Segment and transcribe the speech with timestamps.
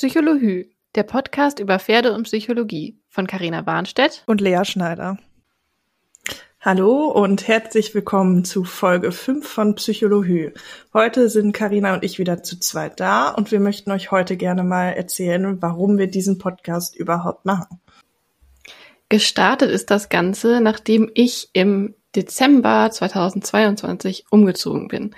[0.00, 5.18] Psychologie, der Podcast über Pferde und Psychologie von Carina Warnstedt und Lea Schneider.
[6.58, 10.52] Hallo und herzlich willkommen zu Folge 5 von Psychologie.
[10.94, 14.64] Heute sind Carina und ich wieder zu zweit da und wir möchten euch heute gerne
[14.64, 17.78] mal erzählen, warum wir diesen Podcast überhaupt machen.
[19.10, 25.14] Gestartet ist das Ganze, nachdem ich im Dezember 2022 umgezogen bin.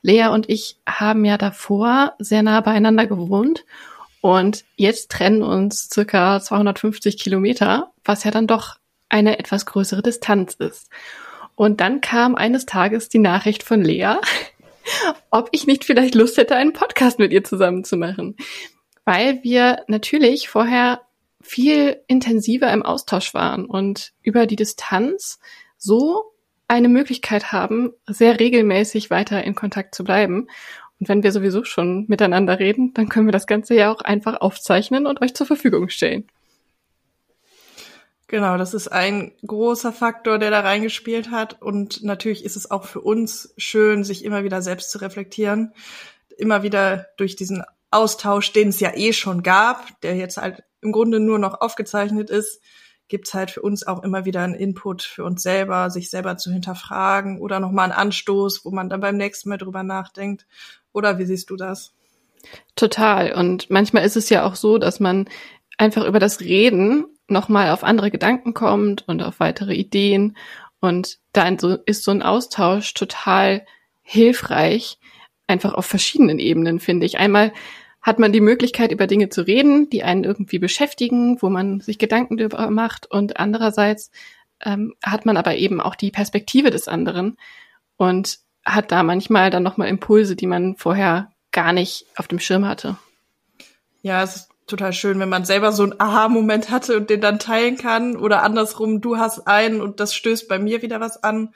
[0.00, 3.66] Lea und ich haben ja davor sehr nah beieinander gewohnt
[4.22, 8.76] und jetzt trennen uns circa 250 Kilometer, was ja dann doch
[9.08, 10.88] eine etwas größere Distanz ist.
[11.56, 14.14] Und dann kam eines Tages die Nachricht von Lea,
[15.30, 18.36] ob ich nicht vielleicht Lust hätte, einen Podcast mit ihr zusammen zu machen.
[19.04, 21.00] Weil wir natürlich vorher
[21.40, 25.40] viel intensiver im Austausch waren und über die Distanz
[25.76, 26.32] so
[26.68, 30.46] eine Möglichkeit haben, sehr regelmäßig weiter in Kontakt zu bleiben.
[31.02, 34.40] Und wenn wir sowieso schon miteinander reden, dann können wir das Ganze ja auch einfach
[34.40, 36.28] aufzeichnen und euch zur Verfügung stellen.
[38.28, 41.60] Genau, das ist ein großer Faktor, der da reingespielt hat.
[41.60, 45.72] Und natürlich ist es auch für uns schön, sich immer wieder selbst zu reflektieren.
[46.38, 50.92] Immer wieder durch diesen Austausch, den es ja eh schon gab, der jetzt halt im
[50.92, 52.62] Grunde nur noch aufgezeichnet ist,
[53.12, 56.50] gibt's halt für uns auch immer wieder einen Input für uns selber, sich selber zu
[56.50, 60.46] hinterfragen oder nochmal einen Anstoß, wo man dann beim nächsten Mal drüber nachdenkt.
[60.92, 61.92] Oder wie siehst du das?
[62.76, 63.32] Total.
[63.32, 65.28] Und manchmal ist es ja auch so, dass man
[65.78, 70.36] einfach über das Reden nochmal auf andere Gedanken kommt und auf weitere Ideen.
[70.80, 71.48] Und da
[71.86, 73.64] ist so ein Austausch total
[74.02, 74.98] hilfreich,
[75.46, 77.18] einfach auf verschiedenen Ebenen, finde ich.
[77.18, 77.52] Einmal
[78.00, 81.98] hat man die Möglichkeit, über Dinge zu reden, die einen irgendwie beschäftigen, wo man sich
[81.98, 83.08] Gedanken darüber macht.
[83.08, 84.10] Und andererseits
[84.60, 87.36] ähm, hat man aber eben auch die Perspektive des anderen
[87.96, 92.66] und hat da manchmal dann nochmal Impulse, die man vorher gar nicht auf dem Schirm
[92.66, 92.96] hatte.
[94.02, 97.38] Ja, es ist total schön, wenn man selber so einen Aha-Moment hatte und den dann
[97.38, 101.52] teilen kann oder andersrum, du hast einen und das stößt bei mir wieder was an.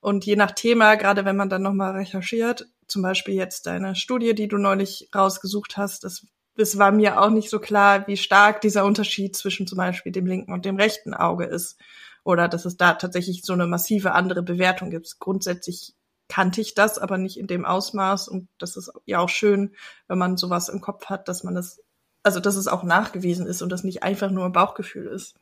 [0.00, 4.34] Und je nach Thema, gerade wenn man dann nochmal recherchiert, zum Beispiel jetzt deine Studie,
[4.34, 6.26] die du neulich rausgesucht hast, das,
[6.56, 10.26] das war mir auch nicht so klar, wie stark dieser Unterschied zwischen zum Beispiel dem
[10.26, 11.78] linken und dem rechten Auge ist.
[12.24, 15.18] Oder dass es da tatsächlich so eine massive andere Bewertung gibt.
[15.18, 15.94] Grundsätzlich
[16.32, 18.28] kannte ich das, aber nicht in dem Ausmaß.
[18.28, 19.72] Und das ist ja auch schön,
[20.08, 21.82] wenn man sowas im Kopf hat, dass man das,
[22.22, 25.34] also dass es auch nachgewiesen ist und das nicht einfach nur ein Bauchgefühl ist.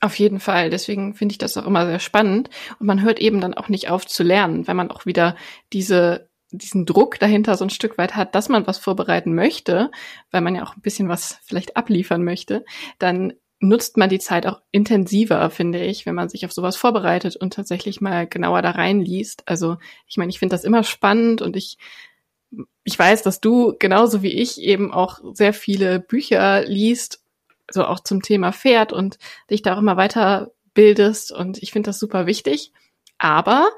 [0.00, 0.70] Auf jeden Fall.
[0.70, 2.48] Deswegen finde ich das auch immer sehr spannend.
[2.78, 5.34] Und man hört eben dann auch nicht auf zu lernen, wenn man auch wieder
[5.72, 9.90] diese diesen Druck dahinter so ein Stück weit hat, dass man was vorbereiten möchte,
[10.30, 12.64] weil man ja auch ein bisschen was vielleicht abliefern möchte,
[13.00, 17.36] dann nutzt man die Zeit auch intensiver, finde ich, wenn man sich auf sowas vorbereitet
[17.36, 19.42] und tatsächlich mal genauer da reinliest.
[19.46, 21.78] Also ich meine, ich finde das immer spannend und ich
[22.84, 27.22] ich weiß, dass du genauso wie ich eben auch sehr viele Bücher liest,
[27.70, 29.18] so auch zum Thema Pferd und
[29.50, 32.72] dich da auch immer weiter bildest und ich finde das super wichtig.
[33.18, 33.68] Aber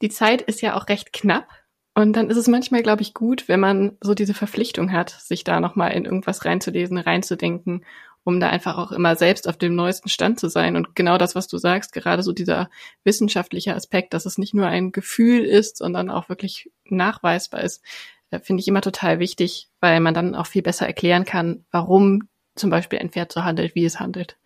[0.00, 1.48] die Zeit ist ja auch recht knapp
[1.94, 5.44] und dann ist es manchmal, glaube ich, gut, wenn man so diese Verpflichtung hat, sich
[5.44, 7.84] da nochmal in irgendwas reinzulesen, reinzudenken,
[8.24, 10.76] um da einfach auch immer selbst auf dem neuesten Stand zu sein.
[10.76, 12.70] Und genau das, was du sagst, gerade so dieser
[13.04, 17.82] wissenschaftliche Aspekt, dass es nicht nur ein Gefühl ist, sondern auch wirklich nachweisbar ist,
[18.30, 22.28] äh, finde ich immer total wichtig, weil man dann auch viel besser erklären kann, warum
[22.56, 24.36] zum Beispiel ein Pferd so handelt, wie es handelt.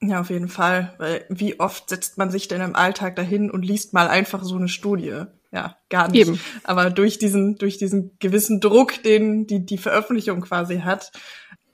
[0.00, 0.94] Ja, auf jeden Fall.
[0.98, 4.56] Weil wie oft setzt man sich denn im Alltag dahin und liest mal einfach so
[4.56, 5.24] eine Studie?
[5.52, 6.20] Ja, gar nicht.
[6.20, 6.40] Eben.
[6.64, 11.12] Aber durch diesen, durch diesen gewissen Druck, den die, die Veröffentlichung quasi hat,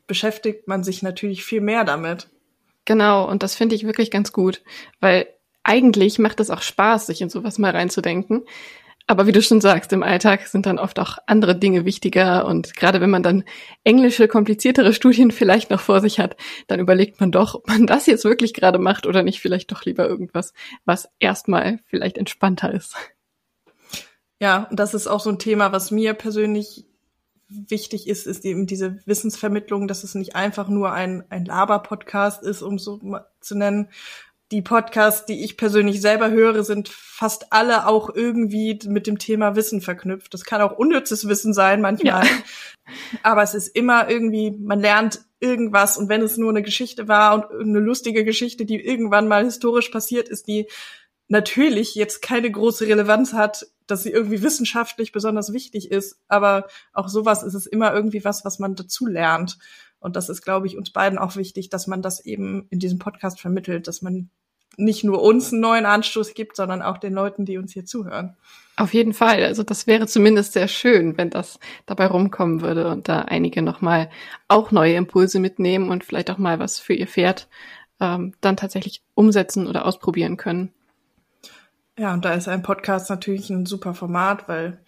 [0.06, 2.28] beschäftigt man sich natürlich viel mehr damit.
[2.84, 4.62] Genau, und das finde ich wirklich ganz gut,
[5.00, 5.26] weil
[5.62, 8.44] eigentlich macht es auch Spaß, sich in sowas mal reinzudenken.
[9.06, 12.76] Aber wie du schon sagst, im Alltag sind dann oft auch andere Dinge wichtiger und
[12.76, 13.44] gerade wenn man dann
[13.82, 16.36] englische, kompliziertere Studien vielleicht noch vor sich hat,
[16.69, 19.84] dann überlegt man doch, ob man das jetzt wirklich gerade macht oder nicht vielleicht doch
[19.84, 20.52] lieber irgendwas,
[20.84, 22.94] was erstmal vielleicht entspannter ist.
[24.40, 26.86] Ja, und das ist auch so ein Thema, was mir persönlich
[27.68, 32.62] wichtig ist, ist eben diese Wissensvermittlung, dass es nicht einfach nur ein, ein Laber-Podcast ist,
[32.62, 33.00] um so
[33.40, 33.88] zu nennen,
[34.52, 39.56] die Podcasts, die ich persönlich selber höre, sind fast alle auch irgendwie mit dem Thema
[39.56, 40.34] Wissen verknüpft.
[40.34, 42.26] Das kann auch unnützes Wissen sein manchmal.
[42.26, 42.31] Ja.
[43.22, 47.34] Aber es ist immer irgendwie, man lernt irgendwas und wenn es nur eine Geschichte war
[47.34, 50.66] und eine lustige Geschichte, die irgendwann mal historisch passiert ist, die
[51.28, 57.08] natürlich jetzt keine große Relevanz hat, dass sie irgendwie wissenschaftlich besonders wichtig ist, aber auch
[57.08, 59.58] sowas ist es immer irgendwie was, was man dazu lernt.
[60.00, 62.99] Und das ist, glaube ich, uns beiden auch wichtig, dass man das eben in diesem
[62.99, 64.31] Podcast vermittelt, dass man
[64.76, 68.37] nicht nur uns einen neuen Anstoß gibt, sondern auch den Leuten, die uns hier zuhören.
[68.76, 69.44] Auf jeden Fall.
[69.44, 74.11] Also das wäre zumindest sehr schön, wenn das dabei rumkommen würde und da einige nochmal
[74.49, 77.49] auch neue Impulse mitnehmen und vielleicht auch mal was für ihr Pferd
[78.00, 80.73] ähm, dann tatsächlich umsetzen oder ausprobieren können.
[81.99, 84.83] Ja, und da ist ein Podcast natürlich ein super Format, weil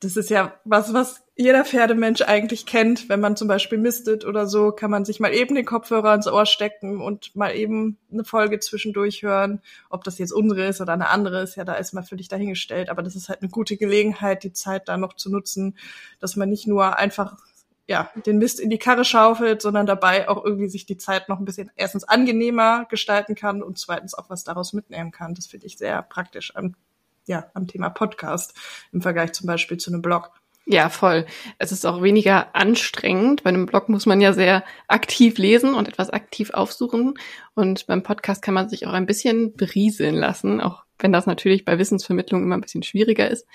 [0.00, 3.08] das ist ja was, was jeder Pferdemensch eigentlich kennt.
[3.08, 6.26] Wenn man zum Beispiel mistet oder so, kann man sich mal eben den Kopfhörer ins
[6.26, 9.62] Ohr stecken und mal eben eine Folge zwischendurch hören.
[9.88, 12.90] Ob das jetzt unsere ist oder eine andere ist, ja, da ist man völlig dahingestellt.
[12.90, 15.78] Aber das ist halt eine gute Gelegenheit, die Zeit da noch zu nutzen,
[16.20, 17.38] dass man nicht nur einfach
[17.88, 21.38] ja, den Mist in die Karre schaufelt, sondern dabei auch irgendwie sich die Zeit noch
[21.38, 25.34] ein bisschen erstens angenehmer gestalten kann und zweitens auch was daraus mitnehmen kann.
[25.34, 26.74] Das finde ich sehr praktisch am,
[27.26, 28.54] ja, am Thema Podcast
[28.92, 30.32] im Vergleich zum Beispiel zu einem Blog.
[30.68, 31.26] Ja, voll.
[31.58, 33.44] Es ist auch weniger anstrengend.
[33.44, 37.14] Bei einem Blog muss man ja sehr aktiv lesen und etwas aktiv aufsuchen.
[37.54, 41.64] Und beim Podcast kann man sich auch ein bisschen berieseln lassen, auch wenn das natürlich
[41.64, 43.46] bei Wissensvermittlung immer ein bisschen schwieriger ist.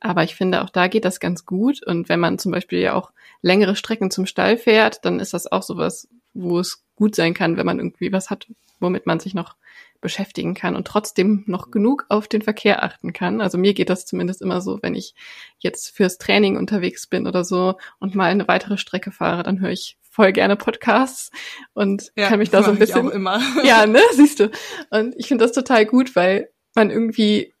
[0.00, 1.84] Aber ich finde, auch da geht das ganz gut.
[1.86, 3.12] Und wenn man zum Beispiel ja auch
[3.42, 7.56] längere Strecken zum Stall fährt, dann ist das auch sowas, wo es gut sein kann,
[7.56, 8.46] wenn man irgendwie was hat,
[8.80, 9.56] womit man sich noch
[10.00, 13.40] beschäftigen kann und trotzdem noch genug auf den Verkehr achten kann.
[13.40, 15.14] Also mir geht das zumindest immer so, wenn ich
[15.58, 19.70] jetzt fürs Training unterwegs bin oder so und mal eine weitere Strecke fahre, dann höre
[19.70, 21.30] ich voll gerne Podcasts
[21.74, 23.10] und ja, kann mich da so ein bisschen.
[23.10, 23.40] immer.
[23.64, 24.50] Ja, ne, siehst du.
[24.90, 27.52] Und ich finde das total gut, weil man irgendwie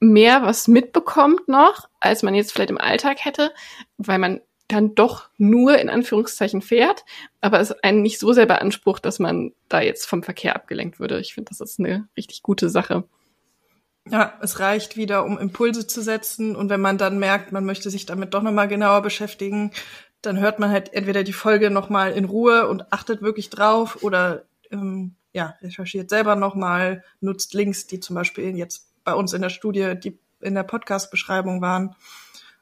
[0.00, 3.52] mehr was mitbekommt noch, als man jetzt vielleicht im Alltag hätte,
[3.98, 7.04] weil man dann doch nur in Anführungszeichen fährt,
[7.40, 11.20] aber es einen nicht so sehr beansprucht, dass man da jetzt vom Verkehr abgelenkt würde.
[11.20, 13.04] Ich finde, das ist eine richtig gute Sache.
[14.08, 17.90] Ja, es reicht wieder, um Impulse zu setzen und wenn man dann merkt, man möchte
[17.90, 19.72] sich damit doch nochmal genauer beschäftigen,
[20.22, 24.44] dann hört man halt entweder die Folge nochmal in Ruhe und achtet wirklich drauf oder
[24.70, 29.50] ähm, ja, recherchiert selber nochmal, nutzt Links, die zum Beispiel jetzt bei uns in der
[29.50, 31.94] Studie, die in der Podcast-Beschreibung waren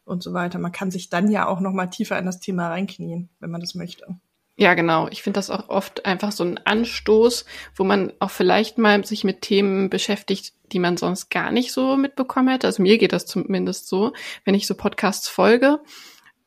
[0.05, 0.59] und so weiter.
[0.59, 3.61] Man kann sich dann ja auch noch mal tiefer in das Thema reinknien, wenn man
[3.61, 4.19] das möchte.
[4.57, 5.07] Ja, genau.
[5.09, 7.45] Ich finde das auch oft einfach so ein Anstoß,
[7.77, 11.97] wo man auch vielleicht mal sich mit Themen beschäftigt, die man sonst gar nicht so
[11.97, 12.67] mitbekommen hätte.
[12.67, 14.13] Also mir geht das zumindest so,
[14.45, 15.79] wenn ich so Podcasts folge,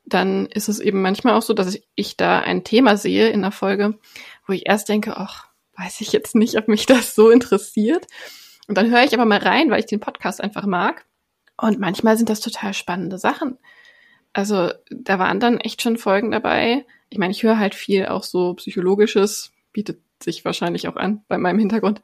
[0.04, 3.50] dann ist es eben manchmal auch so, dass ich da ein Thema sehe in der
[3.50, 3.98] Folge,
[4.46, 5.48] wo ich erst denke, ach,
[5.82, 8.06] weiß ich jetzt nicht, ob mich das so interessiert.
[8.68, 11.04] Und dann höre ich aber mal rein, weil ich den Podcast einfach mag.
[11.56, 13.58] Und manchmal sind das total spannende Sachen.
[14.32, 16.86] Also da waren dann echt schon Folgen dabei.
[17.10, 21.36] Ich meine, ich höre halt viel auch so psychologisches, bietet sich wahrscheinlich auch an bei
[21.36, 22.02] meinem Hintergrund.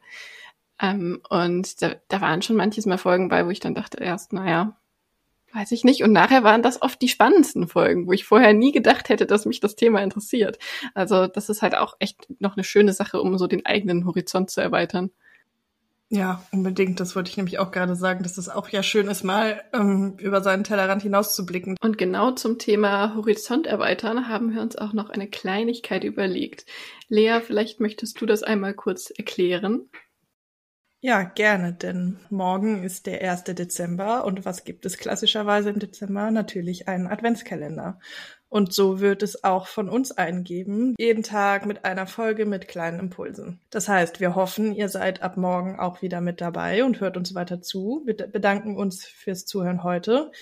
[0.80, 4.32] Ähm, und da, da waren schon manches Mal Folgen bei, wo ich dann dachte erst,
[4.32, 4.76] naja,
[5.52, 6.02] weiß ich nicht.
[6.02, 9.46] Und nachher waren das oft die spannendsten Folgen, wo ich vorher nie gedacht hätte, dass
[9.46, 10.58] mich das Thema interessiert.
[10.94, 14.50] Also das ist halt auch echt noch eine schöne Sache, um so den eigenen Horizont
[14.50, 15.10] zu erweitern.
[16.10, 17.00] Ja, unbedingt.
[17.00, 20.16] Das wollte ich nämlich auch gerade sagen, dass es auch ja schön ist, mal ähm,
[20.18, 21.76] über seinen Tellerrand hinauszublicken.
[21.82, 26.64] Und genau zum Thema Horizont erweitern haben wir uns auch noch eine Kleinigkeit überlegt.
[27.08, 29.90] Lea, vielleicht möchtest du das einmal kurz erklären.
[31.00, 33.44] Ja, gerne, denn morgen ist der 1.
[33.44, 36.32] Dezember und was gibt es klassischerweise im Dezember?
[36.32, 38.00] Natürlich einen Adventskalender.
[38.48, 42.98] Und so wird es auch von uns eingeben, jeden Tag mit einer Folge mit kleinen
[42.98, 43.60] Impulsen.
[43.70, 47.32] Das heißt, wir hoffen, ihr seid ab morgen auch wieder mit dabei und hört uns
[47.32, 48.02] weiter zu.
[48.04, 50.32] Wir bedanken uns fürs Zuhören heute.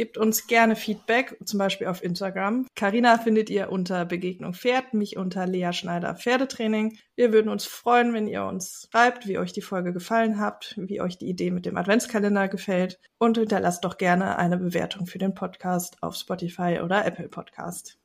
[0.00, 2.66] Gebt uns gerne Feedback, zum Beispiel auf Instagram.
[2.74, 6.96] Karina findet ihr unter Begegnung Pferd, mich unter Lea Schneider Pferdetraining.
[7.16, 11.02] Wir würden uns freuen, wenn ihr uns schreibt, wie euch die Folge gefallen habt, wie
[11.02, 15.34] euch die Idee mit dem Adventskalender gefällt und hinterlasst doch gerne eine Bewertung für den
[15.34, 17.99] Podcast auf Spotify oder Apple Podcast.